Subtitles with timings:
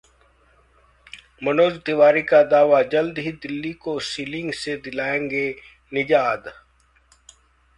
[1.41, 5.47] मनोज तिवारी का दावा- जल्द ही दिल्ली को सीलिंग से दिलाएंगे
[5.91, 6.53] निजात